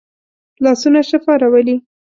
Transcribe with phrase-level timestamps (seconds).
[0.63, 1.75] لاسونه شفا راولي